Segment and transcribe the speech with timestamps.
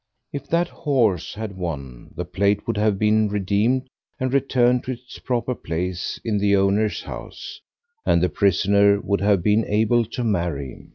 [0.33, 3.87] If that horse had won, the plate would have been redeemed
[4.19, 7.61] and returned to its proper place in the owner's house,
[8.03, 10.89] and the prisoner would have been able to marry.